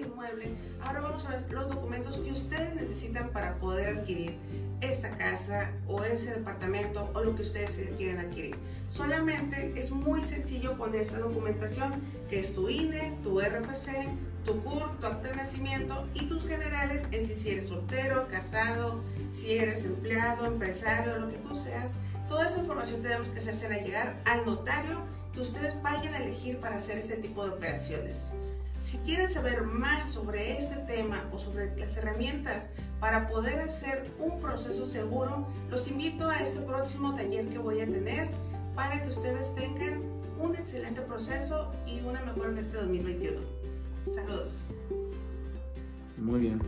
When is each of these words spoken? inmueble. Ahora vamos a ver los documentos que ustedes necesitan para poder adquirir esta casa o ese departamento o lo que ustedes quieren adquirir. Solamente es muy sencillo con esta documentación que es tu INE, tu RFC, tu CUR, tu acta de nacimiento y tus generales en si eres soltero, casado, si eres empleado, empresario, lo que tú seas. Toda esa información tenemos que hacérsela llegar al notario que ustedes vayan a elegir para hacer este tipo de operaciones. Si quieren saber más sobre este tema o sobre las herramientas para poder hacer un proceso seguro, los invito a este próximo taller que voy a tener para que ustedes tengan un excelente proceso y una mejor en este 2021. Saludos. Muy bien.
inmueble. 0.00 0.48
Ahora 0.82 1.00
vamos 1.00 1.24
a 1.26 1.30
ver 1.30 1.50
los 1.50 1.68
documentos 1.68 2.16
que 2.18 2.32
ustedes 2.32 2.74
necesitan 2.74 3.30
para 3.30 3.56
poder 3.56 3.98
adquirir 3.98 4.36
esta 4.80 5.16
casa 5.16 5.70
o 5.86 6.02
ese 6.02 6.34
departamento 6.34 7.10
o 7.14 7.22
lo 7.22 7.34
que 7.36 7.42
ustedes 7.42 7.80
quieren 7.96 8.18
adquirir. 8.18 8.56
Solamente 8.90 9.72
es 9.76 9.90
muy 9.90 10.22
sencillo 10.22 10.76
con 10.78 10.94
esta 10.94 11.18
documentación 11.18 11.92
que 12.28 12.40
es 12.40 12.54
tu 12.54 12.68
INE, 12.68 13.16
tu 13.22 13.40
RFC, 13.40 14.08
tu 14.44 14.62
CUR, 14.62 14.98
tu 14.98 15.06
acta 15.06 15.28
de 15.28 15.36
nacimiento 15.36 16.06
y 16.14 16.26
tus 16.26 16.46
generales 16.46 17.02
en 17.10 17.26
si 17.26 17.50
eres 17.50 17.68
soltero, 17.68 18.28
casado, 18.28 19.00
si 19.32 19.52
eres 19.52 19.84
empleado, 19.84 20.46
empresario, 20.46 21.18
lo 21.18 21.30
que 21.30 21.38
tú 21.38 21.56
seas. 21.56 21.92
Toda 22.28 22.48
esa 22.48 22.60
información 22.60 23.02
tenemos 23.02 23.28
que 23.28 23.38
hacérsela 23.38 23.78
llegar 23.78 24.20
al 24.24 24.44
notario 24.44 25.00
que 25.34 25.40
ustedes 25.40 25.80
vayan 25.82 26.14
a 26.14 26.18
elegir 26.18 26.58
para 26.58 26.76
hacer 26.76 26.98
este 26.98 27.16
tipo 27.16 27.44
de 27.44 27.52
operaciones. 27.52 28.30
Si 28.82 28.98
quieren 28.98 29.30
saber 29.30 29.62
más 29.62 30.10
sobre 30.10 30.58
este 30.58 30.76
tema 30.76 31.24
o 31.32 31.38
sobre 31.38 31.76
las 31.76 31.96
herramientas 31.96 32.68
para 33.00 33.28
poder 33.28 33.60
hacer 33.60 34.04
un 34.18 34.40
proceso 34.40 34.86
seguro, 34.86 35.46
los 35.70 35.88
invito 35.88 36.28
a 36.28 36.38
este 36.38 36.60
próximo 36.60 37.14
taller 37.14 37.48
que 37.48 37.58
voy 37.58 37.80
a 37.80 37.86
tener 37.86 38.28
para 38.74 39.02
que 39.02 39.08
ustedes 39.08 39.54
tengan 39.54 40.00
un 40.38 40.54
excelente 40.54 41.00
proceso 41.00 41.72
y 41.86 42.00
una 42.00 42.20
mejor 42.22 42.50
en 42.50 42.58
este 42.58 42.76
2021. 42.76 43.40
Saludos. 44.14 44.52
Muy 46.18 46.40
bien. 46.40 46.60